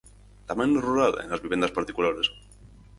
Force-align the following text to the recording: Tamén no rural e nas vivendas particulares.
Tamén 0.49 0.69
no 0.71 0.83
rural 0.87 1.13
e 1.23 1.23
nas 1.25 1.43
vivendas 1.45 1.75
particulares. 1.77 2.27